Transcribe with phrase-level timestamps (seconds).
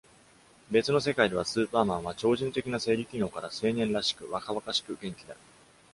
[0.71, 5.35] 別の世界では、スーパーマンは超人的な生理機能から、青年らしく若々しく元気だ。